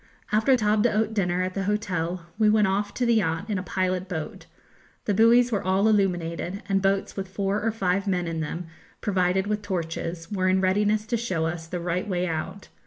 [0.31, 3.61] After table d'hôte dinner at the hotel we went off to the yacht in a
[3.61, 4.47] pilot boat;
[5.05, 8.65] the buoys were all illuminated, and boats with four or five men in them,
[8.99, 12.67] provided with torches, were in readiness to show us the right way out.